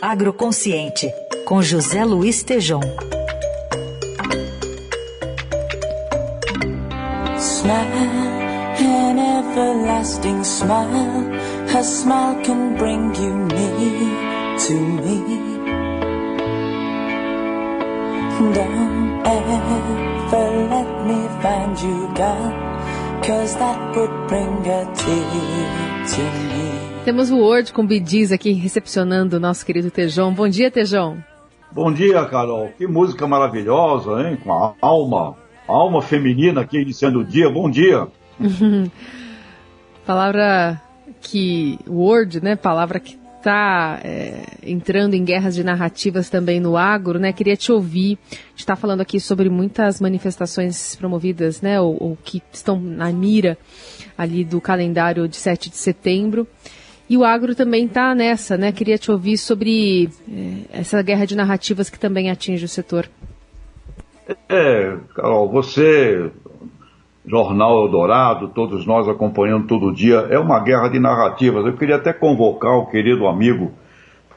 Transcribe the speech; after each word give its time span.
Agroconsciente, 0.00 1.12
com 1.44 1.60
José 1.62 2.04
Luiz 2.04 2.42
Tejom. 2.42 2.80
Smile, 7.38 8.08
an 8.80 9.18
everlasting 9.18 10.44
smile. 10.44 11.24
A 11.76 11.82
smile 11.82 12.42
can 12.42 12.76
bring 12.76 13.14
you 13.16 13.34
near 13.46 14.58
to 14.58 14.74
me. 14.74 15.18
Don't 18.54 19.22
ever 19.26 20.68
let 20.70 21.06
me 21.06 21.28
find 21.42 21.78
you 21.80 22.08
gone, 22.14 22.54
cause 23.22 23.54
that 23.56 23.96
would 23.96 24.28
bring 24.28 24.66
a 24.66 24.84
tear 24.94 26.06
to 26.06 26.22
me. 26.48 26.77
Temos 27.04 27.30
o 27.30 27.38
Word 27.38 27.72
com 27.72 27.86
Bidiz 27.86 28.32
aqui 28.32 28.52
recepcionando 28.52 29.36
o 29.36 29.40
nosso 29.40 29.64
querido 29.64 29.90
Tejão. 29.90 30.32
Bom 30.32 30.48
dia, 30.48 30.70
Tejão. 30.70 31.22
Bom 31.72 31.92
dia, 31.92 32.24
Carol. 32.26 32.70
Que 32.76 32.86
música 32.86 33.26
maravilhosa, 33.26 34.22
hein? 34.22 34.38
Com 34.42 34.52
a 34.52 34.74
alma, 34.80 35.36
a 35.66 35.72
alma 35.72 36.02
feminina 36.02 36.60
aqui 36.62 36.78
iniciando 36.78 37.20
o 37.20 37.24
dia. 37.24 37.48
Bom 37.50 37.70
dia. 37.70 38.08
Palavra 40.06 40.80
que 41.20 41.78
Word, 41.86 42.42
né? 42.42 42.56
Palavra 42.56 43.00
que 43.00 43.18
está 43.38 44.00
é, 44.04 44.44
entrando 44.62 45.14
em 45.14 45.24
guerras 45.24 45.54
de 45.54 45.64
narrativas 45.64 46.28
também 46.28 46.60
no 46.60 46.76
agro, 46.76 47.18
né? 47.18 47.32
Queria 47.32 47.56
te 47.56 47.72
ouvir. 47.72 48.18
A 48.30 48.34
gente 48.34 48.58
está 48.58 48.76
falando 48.76 49.00
aqui 49.00 49.20
sobre 49.20 49.48
muitas 49.48 50.00
manifestações 50.00 50.94
promovidas, 50.96 51.62
né? 51.62 51.80
Ou, 51.80 51.96
ou, 52.00 52.18
que 52.22 52.42
estão 52.52 52.78
na 52.80 53.10
mira 53.12 53.56
ali 54.16 54.44
do 54.44 54.60
calendário 54.60 55.26
de 55.28 55.36
7 55.36 55.70
de 55.70 55.76
setembro. 55.76 56.46
E 57.08 57.16
o 57.16 57.24
agro 57.24 57.54
também 57.54 57.86
está 57.86 58.14
nessa, 58.14 58.58
né? 58.58 58.70
Queria 58.70 58.98
te 58.98 59.10
ouvir 59.10 59.38
sobre 59.38 60.10
é, 60.30 60.80
essa 60.80 61.00
guerra 61.00 61.24
de 61.24 61.34
narrativas 61.34 61.88
que 61.88 61.98
também 61.98 62.30
atinge 62.30 62.64
o 62.64 62.68
setor. 62.68 63.08
É, 64.46 64.98
Carol, 65.14 65.48
você, 65.48 66.30
Jornal 67.24 67.84
Eldorado, 67.84 68.48
todos 68.48 68.86
nós 68.86 69.08
acompanhando 69.08 69.66
todo 69.66 69.94
dia, 69.94 70.26
é 70.28 70.38
uma 70.38 70.60
guerra 70.60 70.88
de 70.88 70.98
narrativas. 70.98 71.64
Eu 71.64 71.72
queria 71.78 71.96
até 71.96 72.12
convocar 72.12 72.76
o 72.76 72.86
querido 72.86 73.26
amigo, 73.26 73.72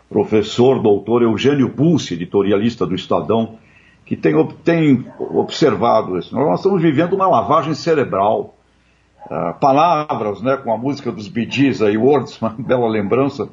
professor, 0.09 0.81
doutor 0.81 1.23
Eugênio 1.23 1.69
Pulse, 1.69 2.13
editorialista 2.13 2.85
do 2.85 2.95
Estadão, 2.95 3.57
que 4.05 4.15
tem, 4.15 4.33
tem 4.63 5.05
observado 5.19 6.17
isso. 6.17 6.33
Nós 6.33 6.59
estamos 6.59 6.81
vivendo 6.81 7.13
uma 7.13 7.27
lavagem 7.27 7.73
cerebral 7.73 8.55
uh, 9.29 9.59
palavras, 9.59 10.41
né, 10.41 10.57
com 10.57 10.73
a 10.73 10.77
música 10.77 11.11
dos 11.11 11.27
Bee 11.27 11.49
aí, 11.85 11.97
Words, 11.97 12.39
uma 12.41 12.55
bela 12.57 12.87
lembrança, 12.87 13.49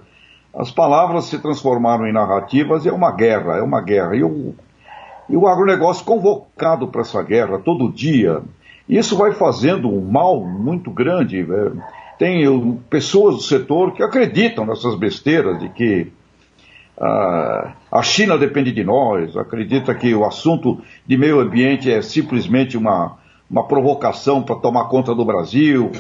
as 0.55 0.71
palavras 0.71 1.25
se 1.25 1.39
transformaram 1.39 2.07
em 2.07 2.13
narrativas 2.13 2.85
e 2.85 2.89
é 2.89 2.93
uma 2.93 3.13
guerra, 3.13 3.59
é 3.59 3.63
uma 3.63 3.81
guerra. 3.81 4.17
E 4.17 4.23
o, 4.23 4.55
e 5.29 5.37
o 5.37 5.47
agronegócio 5.47 6.05
convocado 6.05 6.89
para 6.89 7.03
essa 7.03 7.23
guerra 7.23 7.59
todo 7.59 7.93
dia, 7.93 8.43
isso 8.89 9.17
vai 9.17 9.33
fazendo 9.33 9.89
um 9.89 10.01
mal 10.01 10.41
muito 10.41 10.91
grande. 10.91 11.41
É, 11.41 11.73
tem 12.19 12.43
eu, 12.43 12.81
pessoas 12.89 13.37
do 13.37 13.43
setor 13.43 13.93
que 13.93 14.03
acreditam 14.03 14.65
nessas 14.65 14.97
besteiras 14.97 15.61
de 15.61 15.69
que 15.69 16.11
uh, 16.97 17.71
a 17.93 18.03
China 18.03 18.39
depende 18.39 18.73
de 18.73 18.83
nós, 18.83 19.37
acredita 19.37 19.95
que 19.95 20.15
o 20.15 20.25
assunto 20.25 20.81
de 21.07 21.17
meio 21.17 21.41
ambiente 21.41 21.91
é 21.91 22.01
simplesmente 22.01 22.77
uma, 22.77 23.18
uma 23.51 23.67
provocação 23.67 24.43
para 24.43 24.57
tomar 24.57 24.85
conta 24.89 25.15
do 25.15 25.25
Brasil, 25.25 25.91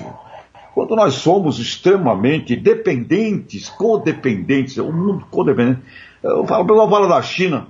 quando 0.74 0.94
nós 0.94 1.14
somos 1.14 1.58
extremamente 1.58 2.54
dependentes, 2.54 3.68
codependentes, 3.68 4.76
o 4.76 4.92
mundo 4.92 5.26
codependente. 5.30 5.82
Eu 6.22 6.46
falo, 6.46 6.66
pela 6.66 6.88
fala 6.88 7.08
da 7.08 7.22
China, 7.22 7.66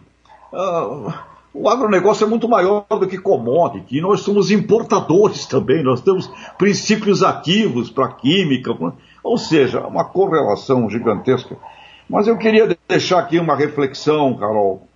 uh, 0.53 1.13
o 1.55 1.69
agronegócio 1.69 2.25
é 2.25 2.29
muito 2.29 2.49
maior 2.49 2.85
do 2.89 3.07
que 3.07 3.19
commodity, 3.19 3.99
e 3.99 4.01
nós 4.01 4.21
somos 4.21 4.51
importadores 4.51 5.47
também, 5.47 5.83
nós 5.83 6.01
temos 6.01 6.31
princípios 6.59 7.23
ativos 7.23 7.89
para 7.89 8.09
química, 8.09 8.77
ou 9.23 9.39
seja, 9.39 9.87
uma 9.87 10.05
correlação 10.05 10.89
gigantesca. 10.91 11.57
Mas 12.09 12.27
eu 12.27 12.37
queria 12.37 12.77
deixar 12.89 13.21
aqui 13.21 13.39
uma 13.39 13.55
reflexão, 13.55 14.35
Carol, 14.37 14.89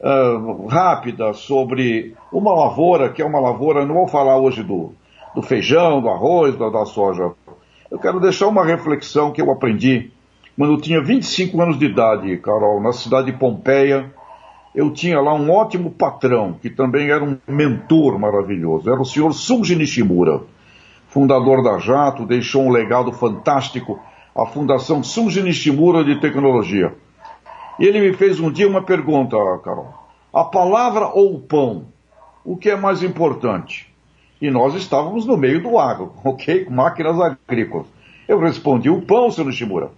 uh, 0.00 0.66
rápida 0.66 1.32
sobre 1.32 2.14
uma 2.32 2.54
lavoura, 2.54 3.10
que 3.10 3.22
é 3.22 3.24
uma 3.24 3.40
lavoura, 3.40 3.86
não 3.86 3.94
vou 3.94 4.08
falar 4.08 4.38
hoje 4.38 4.62
do, 4.62 4.92
do 5.34 5.42
feijão, 5.42 6.00
do 6.00 6.08
arroz, 6.08 6.56
da, 6.56 6.68
da 6.68 6.84
soja. 6.84 7.32
Eu 7.90 7.98
quero 7.98 8.20
deixar 8.20 8.48
uma 8.48 8.64
reflexão 8.64 9.32
que 9.32 9.40
eu 9.40 9.50
aprendi 9.50 10.10
quando 10.58 10.72
eu 10.72 10.80
tinha 10.80 11.00
25 11.00 11.60
anos 11.62 11.78
de 11.78 11.86
idade, 11.86 12.36
Carol, 12.38 12.82
na 12.82 12.92
cidade 12.92 13.30
de 13.30 13.38
Pompeia. 13.38 14.12
Eu 14.74 14.92
tinha 14.92 15.20
lá 15.20 15.32
um 15.32 15.50
ótimo 15.50 15.90
patrão, 15.90 16.56
que 16.60 16.68
também 16.68 17.10
era 17.10 17.22
um 17.22 17.38
mentor 17.46 18.18
maravilhoso. 18.18 18.90
Era 18.90 19.00
o 19.00 19.04
senhor 19.04 19.32
Sunji 19.32 19.76
Nishimura, 19.76 20.42
fundador 21.08 21.62
da 21.62 21.78
Jato, 21.78 22.26
deixou 22.26 22.64
um 22.64 22.70
legado 22.70 23.12
fantástico, 23.12 24.00
a 24.34 24.46
Fundação 24.46 25.02
Sunji 25.02 25.42
Nishimura 25.42 26.04
de 26.04 26.20
Tecnologia. 26.20 26.92
E 27.78 27.86
ele 27.86 28.00
me 28.00 28.12
fez 28.12 28.40
um 28.40 28.50
dia 28.50 28.66
uma 28.66 28.82
pergunta, 28.82 29.36
Carol. 29.64 29.94
A 30.32 30.44
palavra 30.44 31.06
ou 31.08 31.34
o 31.34 31.40
pão? 31.40 31.86
O 32.44 32.56
que 32.56 32.70
é 32.70 32.76
mais 32.76 33.02
importante? 33.02 33.88
E 34.40 34.50
nós 34.50 34.74
estávamos 34.74 35.26
no 35.26 35.36
meio 35.36 35.62
do 35.62 35.78
agro, 35.78 36.12
ok? 36.24 36.66
Máquinas 36.68 37.20
agrícolas. 37.20 37.86
Eu 38.26 38.38
respondi, 38.38 38.90
o 38.90 39.02
pão, 39.02 39.30
seu 39.30 39.44
Nishimura. 39.44 39.90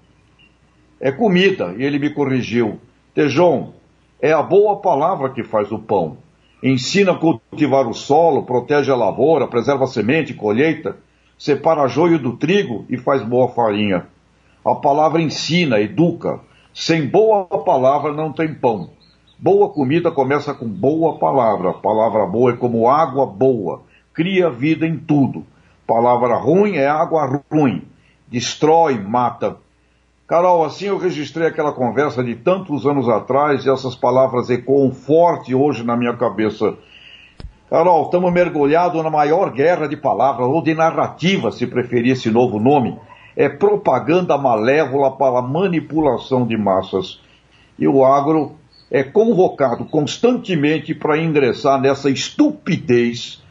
É 1.00 1.10
comida. 1.10 1.74
E 1.78 1.82
ele 1.82 1.98
me 1.98 2.10
corrigiu. 2.10 2.78
Tejon, 3.14 3.72
é 4.20 4.32
a 4.32 4.42
boa 4.42 4.76
palavra 4.76 5.30
que 5.30 5.42
faz 5.42 5.72
o 5.72 5.78
pão. 5.78 6.18
Ensina 6.62 7.12
a 7.12 7.18
cultivar 7.18 7.88
o 7.88 7.94
solo, 7.94 8.42
protege 8.42 8.92
a 8.92 8.96
lavoura, 8.96 9.48
preserva 9.48 9.84
a 9.84 9.86
semente, 9.86 10.34
colheita, 10.34 10.96
separa 11.38 11.88
joio 11.88 12.18
do 12.18 12.36
trigo 12.36 12.84
e 12.90 12.98
faz 12.98 13.22
boa 13.22 13.48
farinha. 13.48 14.06
A 14.62 14.74
palavra 14.74 15.22
ensina, 15.22 15.80
educa, 15.80 16.38
sem 16.72 17.06
boa 17.06 17.46
palavra 17.46 18.12
não 18.12 18.32
tem 18.32 18.54
pão. 18.54 18.90
Boa 19.38 19.70
comida 19.70 20.10
começa 20.10 20.54
com 20.54 20.68
boa 20.68 21.18
palavra. 21.18 21.72
Palavra 21.72 22.26
boa 22.26 22.52
é 22.52 22.56
como 22.56 22.88
água 22.88 23.26
boa. 23.26 23.82
Cria 24.12 24.50
vida 24.50 24.86
em 24.86 24.98
tudo. 24.98 25.44
Palavra 25.86 26.36
ruim 26.36 26.76
é 26.76 26.86
água 26.86 27.42
ruim. 27.50 27.82
Destrói, 28.28 28.98
mata. 28.98 29.56
Carol, 30.28 30.64
assim 30.64 30.86
eu 30.86 30.98
registrei 30.98 31.48
aquela 31.48 31.72
conversa 31.72 32.22
de 32.22 32.36
tantos 32.36 32.86
anos 32.86 33.08
atrás 33.08 33.66
e 33.66 33.70
essas 33.70 33.96
palavras 33.96 34.48
ecoam 34.48 34.92
forte 34.92 35.54
hoje 35.54 35.82
na 35.82 35.96
minha 35.96 36.16
cabeça. 36.16 36.76
Carol, 37.68 38.04
estamos 38.04 38.32
mergulhados 38.32 39.02
na 39.02 39.10
maior 39.10 39.50
guerra 39.50 39.88
de 39.88 39.96
palavras, 39.96 40.46
ou 40.46 40.62
de 40.62 40.74
narrativa, 40.74 41.50
se 41.50 41.66
preferir 41.66 42.12
esse 42.12 42.30
novo 42.30 42.60
nome 42.60 42.96
é 43.40 43.48
propaganda 43.48 44.36
malévola 44.36 45.16
para 45.16 45.40
manipulação 45.40 46.46
de 46.46 46.58
massas. 46.58 47.18
E 47.78 47.88
o 47.88 48.04
agro 48.04 48.56
é 48.90 49.02
convocado 49.02 49.86
constantemente 49.86 50.94
para 50.94 51.16
ingressar 51.16 51.80
nessa 51.80 52.10
estupidez 52.10 53.42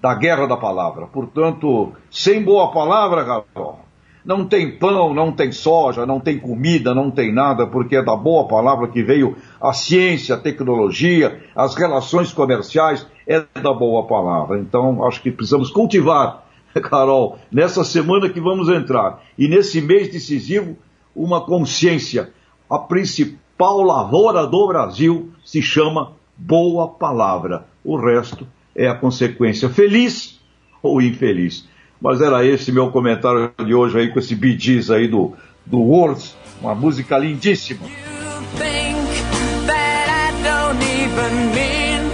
da 0.00 0.14
guerra 0.14 0.46
da 0.46 0.56
palavra. 0.56 1.06
Portanto, 1.08 1.92
sem 2.10 2.42
boa 2.42 2.72
palavra, 2.72 3.22
Carol, 3.22 3.80
não 4.24 4.46
tem 4.46 4.78
pão, 4.78 5.12
não 5.12 5.30
tem 5.30 5.52
soja, 5.52 6.06
não 6.06 6.20
tem 6.20 6.38
comida, 6.38 6.94
não 6.94 7.10
tem 7.10 7.30
nada, 7.30 7.66
porque 7.66 7.96
é 7.96 8.02
da 8.02 8.16
boa 8.16 8.48
palavra 8.48 8.88
que 8.88 9.02
veio 9.02 9.36
a 9.60 9.74
ciência, 9.74 10.36
a 10.36 10.40
tecnologia, 10.40 11.42
as 11.54 11.74
relações 11.74 12.32
comerciais, 12.32 13.06
é 13.28 13.44
da 13.60 13.74
boa 13.74 14.06
palavra. 14.06 14.58
Então, 14.58 15.04
acho 15.06 15.20
que 15.20 15.30
precisamos 15.30 15.70
cultivar 15.70 16.43
Carol, 16.82 17.38
nessa 17.50 17.84
semana 17.84 18.28
que 18.28 18.40
vamos 18.40 18.68
entrar 18.68 19.22
e 19.38 19.48
nesse 19.48 19.80
mês 19.80 20.08
decisivo, 20.10 20.76
uma 21.14 21.40
consciência. 21.40 22.30
A 22.68 22.78
principal 22.78 23.82
lavoura 23.82 24.46
do 24.46 24.66
Brasil 24.66 25.30
se 25.44 25.62
chama 25.62 26.12
boa 26.36 26.88
palavra. 26.88 27.66
O 27.84 27.96
resto 27.96 28.46
é 28.74 28.88
a 28.88 28.94
consequência 28.94 29.68
feliz 29.68 30.40
ou 30.82 31.00
infeliz. 31.00 31.68
Mas 32.00 32.20
era 32.20 32.44
esse 32.44 32.72
meu 32.72 32.90
comentário 32.90 33.52
de 33.64 33.74
hoje 33.74 33.98
aí 33.98 34.08
com 34.12 34.18
esse 34.18 34.34
bidis 34.34 34.90
aí 34.90 35.06
do, 35.06 35.32
do 35.64 35.78
Words, 35.78 36.36
uma 36.60 36.74
música 36.74 37.16
lindíssima. 37.16 37.86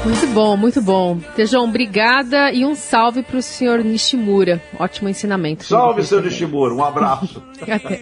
Muito 0.04 0.26
bom, 0.28 0.56
muito 0.56 0.80
bom. 0.80 1.18
Tejão, 1.36 1.64
obrigada 1.64 2.50
e 2.52 2.64
um 2.64 2.74
salve 2.74 3.22
para 3.22 3.36
o 3.36 3.42
senhor 3.42 3.84
Nishimura. 3.84 4.60
Ótimo 4.78 5.08
ensinamento. 5.08 5.64
Salve, 5.64 6.02
senhor 6.02 6.24
Nishimura. 6.24 6.74
Um 6.74 6.82
abraço. 6.82 7.42
Até. 7.60 8.00